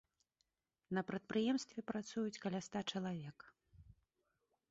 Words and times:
На 0.97 1.01
прадпрыемстве 1.09 1.79
працуюць 1.91 2.41
каля 2.47 2.59
ста 2.67 2.79
чалавек. 2.97 3.37